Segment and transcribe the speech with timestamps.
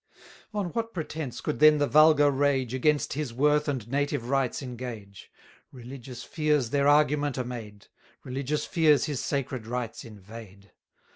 [0.51, 5.29] On what pretence could then the vulgar rage Against his worth and native rights engage?
[5.71, 7.85] Religious fears their argument are made
[8.23, 10.71] Religious fears his sacred rights invade!